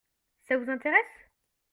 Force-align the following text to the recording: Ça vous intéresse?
Ça 0.47 0.57
vous 0.57 0.71
intéresse? 0.71 1.29